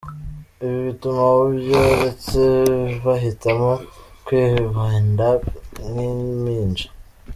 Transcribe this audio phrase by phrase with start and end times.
[0.63, 2.41] Ibi bituma abo byoretse
[3.05, 3.71] bahitamo
[4.25, 5.27] kwibinda
[5.91, 6.87] nk’impinja.